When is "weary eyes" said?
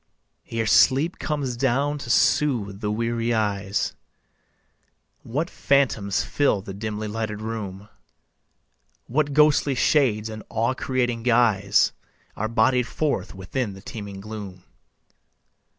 2.89-3.93